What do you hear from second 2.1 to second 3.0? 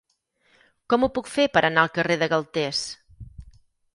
de Galtés?